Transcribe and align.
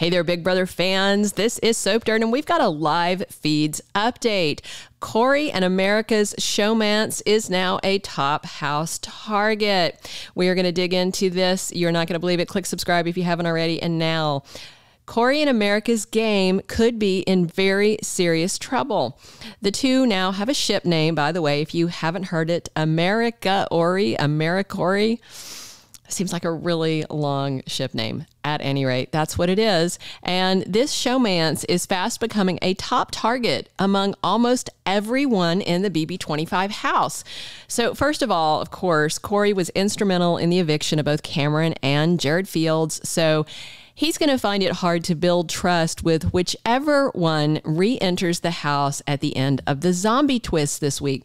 Hey 0.00 0.08
there, 0.08 0.24
Big 0.24 0.42
Brother 0.42 0.64
fans. 0.64 1.32
This 1.34 1.58
is 1.58 1.76
Soap 1.76 2.04
Dirt, 2.04 2.22
and 2.22 2.32
we've 2.32 2.46
got 2.46 2.62
a 2.62 2.70
live 2.70 3.22
feeds 3.28 3.82
update. 3.94 4.62
Cory 4.98 5.50
and 5.50 5.62
America's 5.62 6.34
Showmance 6.40 7.20
is 7.26 7.50
now 7.50 7.78
a 7.82 7.98
top 7.98 8.46
house 8.46 8.98
target. 9.02 10.10
We 10.34 10.48
are 10.48 10.54
going 10.54 10.64
to 10.64 10.72
dig 10.72 10.94
into 10.94 11.28
this. 11.28 11.70
You're 11.74 11.92
not 11.92 12.08
going 12.08 12.14
to 12.14 12.18
believe 12.18 12.40
it. 12.40 12.48
Click 12.48 12.64
subscribe 12.64 13.06
if 13.08 13.18
you 13.18 13.24
haven't 13.24 13.44
already. 13.44 13.82
And 13.82 13.98
now, 13.98 14.44
Cory 15.04 15.42
and 15.42 15.50
America's 15.50 16.06
game 16.06 16.62
could 16.66 16.98
be 16.98 17.20
in 17.20 17.46
very 17.46 17.98
serious 18.02 18.56
trouble. 18.56 19.20
The 19.60 19.70
two 19.70 20.06
now 20.06 20.32
have 20.32 20.48
a 20.48 20.54
ship 20.54 20.86
name, 20.86 21.14
by 21.14 21.30
the 21.30 21.42
way, 21.42 21.60
if 21.60 21.74
you 21.74 21.88
haven't 21.88 22.22
heard 22.22 22.48
it 22.48 22.70
America 22.74 23.68
Ori, 23.70 24.14
Americory. 24.14 25.20
Seems 26.10 26.32
like 26.32 26.44
a 26.44 26.52
really 26.52 27.04
long 27.10 27.62
ship 27.66 27.94
name. 27.94 28.26
At 28.42 28.62
any 28.62 28.86
rate, 28.86 29.12
that's 29.12 29.36
what 29.36 29.50
it 29.50 29.58
is. 29.58 29.98
And 30.22 30.62
this 30.62 30.94
showmance 30.94 31.64
is 31.68 31.84
fast 31.84 32.20
becoming 32.20 32.58
a 32.62 32.72
top 32.74 33.10
target 33.12 33.70
among 33.78 34.14
almost 34.24 34.70
everyone 34.86 35.60
in 35.60 35.82
the 35.82 35.90
BB25 35.90 36.70
house. 36.70 37.22
So, 37.68 37.94
first 37.94 38.22
of 38.22 38.30
all, 38.30 38.62
of 38.62 38.70
course, 38.70 39.18
Cory 39.18 39.52
was 39.52 39.68
instrumental 39.70 40.38
in 40.38 40.48
the 40.48 40.58
eviction 40.58 40.98
of 40.98 41.04
both 41.04 41.22
Cameron 41.22 41.74
and 41.82 42.18
Jared 42.18 42.48
Fields. 42.48 43.06
So, 43.06 43.44
he's 43.94 44.16
going 44.16 44.30
to 44.30 44.38
find 44.38 44.62
it 44.62 44.72
hard 44.72 45.04
to 45.04 45.14
build 45.14 45.50
trust 45.50 46.02
with 46.02 46.32
whichever 46.32 47.10
one 47.10 47.60
re 47.64 47.98
enters 47.98 48.40
the 48.40 48.50
house 48.50 49.02
at 49.06 49.20
the 49.20 49.36
end 49.36 49.60
of 49.66 49.82
the 49.82 49.92
zombie 49.92 50.40
twist 50.40 50.80
this 50.80 51.00
week. 51.00 51.24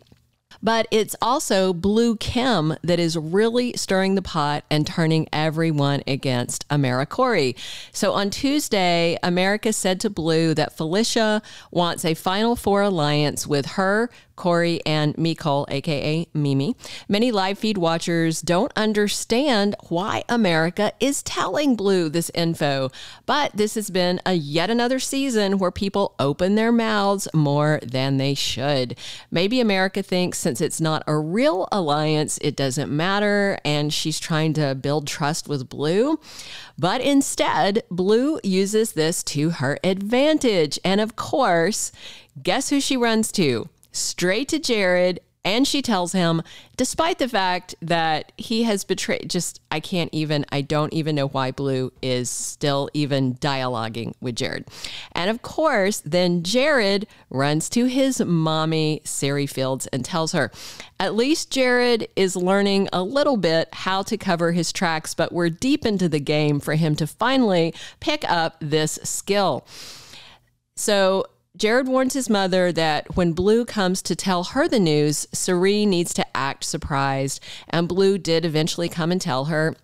But 0.65 0.87
it's 0.89 1.15
also 1.21 1.73
Blue 1.73 2.15
Kim 2.15 2.75
that 2.81 2.99
is 2.99 3.15
really 3.15 3.73
stirring 3.73 4.15
the 4.15 4.23
pot 4.23 4.63
and 4.71 4.87
turning 4.87 5.27
everyone 5.31 6.01
against 6.07 6.67
Americory. 6.69 7.55
So 7.91 8.13
on 8.13 8.31
Tuesday, 8.31 9.15
America 9.21 9.71
said 9.71 9.99
to 9.99 10.09
Blue 10.09 10.55
that 10.55 10.75
Felicia 10.75 11.43
wants 11.70 12.03
a 12.03 12.15
Final 12.15 12.55
Four 12.55 12.81
alliance 12.81 13.45
with 13.45 13.67
her, 13.73 14.09
Cory, 14.35 14.81
and 14.85 15.15
Mecole, 15.15 15.65
aka 15.69 16.27
Meme. 16.33 16.75
Many 17.07 17.31
live 17.31 17.59
feed 17.59 17.77
watchers 17.77 18.41
don't 18.41 18.71
understand 18.75 19.75
why 19.89 20.23
America 20.29 20.91
is 20.99 21.23
telling 21.23 21.75
Blue 21.75 22.09
this 22.09 22.31
info, 22.33 22.91
but 23.25 23.51
this 23.55 23.75
has 23.75 23.89
been 23.89 24.19
a 24.25 24.33
yet 24.33 24.69
another 24.69 24.99
season 24.99 25.57
where 25.57 25.71
people 25.71 26.15
open 26.19 26.55
their 26.55 26.71
mouths 26.71 27.27
more 27.33 27.79
than 27.83 28.17
they 28.17 28.33
should. 28.33 28.97
Maybe 29.31 29.59
America 29.59 30.03
thinks 30.03 30.37
since 30.37 30.61
it's 30.61 30.81
not 30.81 31.03
a 31.07 31.17
real 31.17 31.67
alliance, 31.71 32.37
it 32.41 32.55
doesn't 32.55 32.95
matter, 32.95 33.57
and 33.63 33.93
she's 33.93 34.19
trying 34.19 34.53
to 34.53 34.75
build 34.75 35.07
trust 35.07 35.47
with 35.47 35.69
Blue. 35.69 36.19
But 36.77 37.01
instead, 37.01 37.83
Blue 37.89 38.39
uses 38.43 38.93
this 38.93 39.23
to 39.23 39.51
her 39.51 39.79
advantage. 39.83 40.79
And 40.83 40.99
of 40.99 41.15
course, 41.15 41.91
guess 42.41 42.69
who 42.69 42.81
she 42.81 42.97
runs 42.97 43.31
to? 43.33 43.69
Straight 43.96 44.49
to 44.49 44.60
Jared 44.60 45.20
and 45.46 45.68
she 45.68 45.84
tells 45.84 46.12
him, 46.12 46.41
despite 46.76 47.20
the 47.20 47.29
fact 47.29 47.76
that 47.79 48.32
he 48.35 48.63
has 48.63 48.84
betrayed, 48.84 49.29
just, 49.29 49.62
I 49.70 49.79
can't 49.79 50.10
even, 50.12 50.43
I 50.52 50.62
don't 50.62 50.91
even 50.91 51.15
know 51.15 51.27
why 51.27 51.52
Blue 51.52 51.93
is 52.02 52.32
still 52.32 52.90
even 52.96 53.35
dialoguing 53.35 54.15
with 54.20 54.37
Jared. 54.37 54.68
And 55.12 55.29
of 55.29 55.43
course, 55.43 56.02
then 56.04 56.41
Jared 56.41 57.05
runs 57.29 57.70
to 57.70 57.85
his 57.85 58.20
mommy, 58.20 59.02
Cirie 59.05 59.46
Fields, 59.46 59.85
and 59.87 60.04
tells 60.04 60.32
her, 60.32 60.52
at 60.99 61.13
least 61.13 61.52
Jared 61.52 62.07
is 62.15 62.35
learning 62.35 62.90
a 62.91 63.04
little 63.04 63.37
bit 63.37 63.70
how 63.71 64.02
to 64.02 64.18
cover 64.18 64.52
his 64.52 64.74
tracks, 64.74 65.13
but 65.13 65.31
we're 65.31 65.52
deep 65.52 65.85
into 65.85 66.09
the 66.09 66.19
game 66.19 66.59
for 66.59 66.74
him 66.74 66.96
to 66.96 67.06
finally 67.06 67.72
pick 68.00 68.28
up 68.28 68.57
this 68.59 68.97
skill. 69.03 69.68
So 70.75 71.28
Jared 71.58 71.88
warns 71.88 72.14
his 72.14 72.30
mother 72.30 72.72
that 72.72 73.16
when 73.16 73.34
Blue 73.34 73.66
comes 73.66 74.02
to 74.04 74.16
tell 74.16 74.44
her 74.44 74.68
the 74.68 74.80
news, 74.80 75.28
Cirie 75.32 75.86
needs 75.86 76.14
to 76.16 76.38
act 76.38 76.64
surprised. 76.64 77.42
And 77.70 77.88
Blue 77.88 78.18
did 78.18 78.46
eventually 78.46 78.90
come 78.90 79.12
and 79.12 79.22
tell 79.22 79.46
her. 79.46 79.76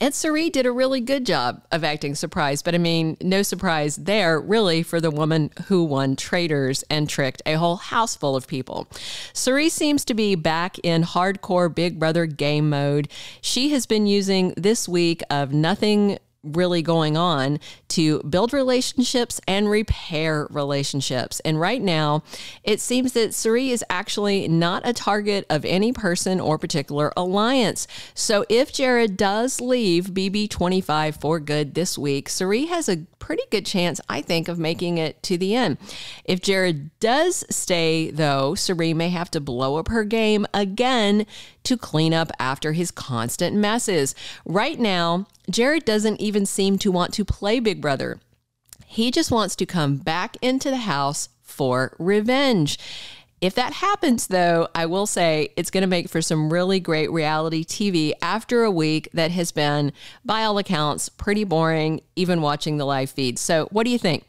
And 0.00 0.12
Cirie 0.12 0.50
did 0.50 0.66
a 0.66 0.72
really 0.72 1.00
good 1.00 1.24
job 1.24 1.62
of 1.70 1.84
acting 1.84 2.16
surprised, 2.16 2.64
but 2.64 2.74
I 2.74 2.78
mean, 2.78 3.16
no 3.20 3.42
surprise 3.42 3.94
there, 3.94 4.40
really, 4.40 4.82
for 4.82 5.00
the 5.00 5.10
woman 5.10 5.52
who 5.66 5.84
won 5.84 6.16
traitors 6.16 6.82
and 6.90 7.08
tricked 7.08 7.42
a 7.46 7.54
whole 7.54 7.76
house 7.76 8.16
full 8.16 8.34
of 8.34 8.48
people. 8.48 8.88
Cirie 9.32 9.68
seems 9.68 10.04
to 10.06 10.14
be 10.14 10.34
back 10.34 10.80
in 10.80 11.04
hardcore 11.04 11.72
Big 11.72 12.00
Brother 12.00 12.26
game 12.26 12.68
mode. 12.68 13.08
She 13.40 13.68
has 13.68 13.86
been 13.86 14.08
using 14.08 14.52
this 14.56 14.88
week 14.88 15.22
of 15.30 15.52
nothing 15.52 16.18
really 16.44 16.82
going 16.82 17.16
on 17.16 17.58
to 17.88 18.22
build 18.22 18.52
relationships 18.52 19.40
and 19.48 19.68
repair 19.68 20.46
relationships. 20.50 21.40
And 21.40 21.60
right 21.60 21.82
now, 21.82 22.22
it 22.62 22.80
seems 22.80 23.12
that 23.12 23.34
Cirie 23.34 23.70
is 23.70 23.84
actually 23.88 24.46
not 24.48 24.86
a 24.86 24.92
target 24.92 25.46
of 25.50 25.64
any 25.64 25.92
person 25.92 26.40
or 26.40 26.58
particular 26.58 27.12
alliance. 27.16 27.86
So 28.14 28.44
if 28.48 28.72
Jared 28.72 29.16
does 29.16 29.60
leave 29.60 30.06
BB25 30.06 31.20
for 31.20 31.40
good 31.40 31.74
this 31.74 31.98
week, 31.98 32.28
Cirie 32.28 32.66
has 32.66 32.88
a 32.88 32.96
pretty 33.24 33.42
good 33.50 33.64
chance, 33.64 34.02
I 34.06 34.20
think, 34.20 34.48
of 34.48 34.58
making 34.58 34.98
it 34.98 35.22
to 35.22 35.38
the 35.38 35.54
end. 35.56 35.78
If 36.26 36.42
Jared 36.42 36.90
does 37.00 37.42
stay, 37.48 38.10
though, 38.10 38.54
Cirie 38.54 38.92
may 38.92 39.08
have 39.08 39.30
to 39.30 39.40
blow 39.40 39.76
up 39.76 39.88
her 39.88 40.04
game 40.04 40.46
again 40.52 41.24
to 41.62 41.78
clean 41.78 42.12
up 42.12 42.30
after 42.38 42.72
his 42.72 42.90
constant 42.90 43.56
messes. 43.56 44.14
Right 44.44 44.78
now, 44.78 45.26
Jared 45.48 45.86
doesn't 45.86 46.20
even 46.20 46.44
seem 46.44 46.76
to 46.80 46.92
want 46.92 47.14
to 47.14 47.24
play 47.24 47.60
Big 47.60 47.80
Brother. 47.80 48.20
He 48.84 49.10
just 49.10 49.30
wants 49.30 49.56
to 49.56 49.64
come 49.64 49.96
back 49.96 50.36
into 50.42 50.68
the 50.68 50.76
house 50.76 51.30
for 51.40 51.96
revenge. 51.98 52.78
If 53.44 53.56
that 53.56 53.74
happens, 53.74 54.28
though, 54.28 54.68
I 54.74 54.86
will 54.86 55.04
say 55.06 55.50
it's 55.54 55.70
going 55.70 55.82
to 55.82 55.86
make 55.86 56.08
for 56.08 56.22
some 56.22 56.50
really 56.50 56.80
great 56.80 57.12
reality 57.12 57.62
TV 57.62 58.14
after 58.22 58.64
a 58.64 58.70
week 58.70 59.10
that 59.12 59.32
has 59.32 59.52
been, 59.52 59.92
by 60.24 60.44
all 60.44 60.56
accounts, 60.56 61.10
pretty 61.10 61.44
boring, 61.44 62.00
even 62.16 62.40
watching 62.40 62.78
the 62.78 62.86
live 62.86 63.10
feed. 63.10 63.38
So, 63.38 63.68
what 63.70 63.84
do 63.84 63.90
you 63.90 63.98
think? 63.98 64.24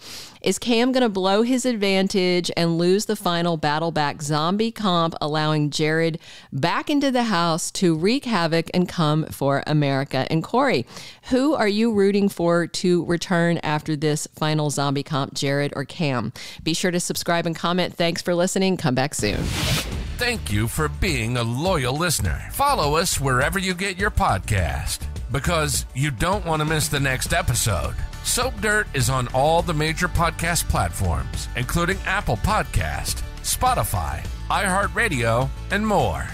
Is 0.45 0.59
Cam 0.59 0.91
going 0.91 1.01
to 1.01 1.09
blow 1.09 1.41
his 1.41 1.65
advantage 1.65 2.51
and 2.55 2.77
lose 2.77 3.05
the 3.05 3.15
final 3.15 3.57
battle 3.57 3.89
back 3.89 4.21
zombie 4.21 4.71
comp, 4.71 5.15
allowing 5.19 5.71
Jared 5.71 6.19
back 6.53 6.87
into 6.87 7.09
the 7.09 7.23
house 7.23 7.71
to 7.71 7.95
wreak 7.95 8.25
havoc 8.25 8.69
and 8.71 8.87
come 8.87 9.25
for 9.25 9.63
America 9.65 10.27
and 10.29 10.43
Cory, 10.43 10.85
Who 11.29 11.55
are 11.55 11.67
you 11.67 11.91
rooting 11.91 12.29
for 12.29 12.67
to 12.67 13.03
return 13.05 13.57
after 13.63 13.95
this 13.95 14.27
final 14.35 14.69
zombie 14.69 15.01
comp, 15.01 15.33
Jared 15.33 15.73
or 15.75 15.83
Cam? 15.83 16.31
Be 16.61 16.75
sure 16.75 16.91
to 16.91 16.99
subscribe 16.99 17.47
and 17.47 17.55
comment. 17.55 17.95
Thanks 17.95 18.21
for 18.21 18.35
listening. 18.35 18.77
Come 18.77 18.93
back 18.93 19.15
soon. 19.15 19.37
Thank 20.17 20.51
you 20.51 20.67
for 20.67 20.89
being 20.89 21.37
a 21.37 21.43
loyal 21.43 21.97
listener. 21.97 22.49
Follow 22.51 22.97
us 22.97 23.19
wherever 23.19 23.57
you 23.57 23.73
get 23.73 23.97
your 23.97 24.11
podcast 24.11 24.99
because 25.31 25.87
you 25.95 26.11
don't 26.11 26.45
want 26.45 26.59
to 26.59 26.65
miss 26.65 26.87
the 26.87 26.99
next 26.99 27.33
episode. 27.33 27.95
Soap 28.25 28.59
Dirt 28.59 28.87
is 28.95 29.07
on 29.11 29.27
all 29.29 29.61
the 29.61 29.73
major 29.73 30.07
podcast 30.07 30.67
platforms, 30.67 31.47
including 31.55 31.99
Apple 32.07 32.37
Podcast, 32.37 33.21
Spotify, 33.43 34.25
iHeartRadio, 34.49 35.47
and 35.69 35.85
more. 35.85 36.27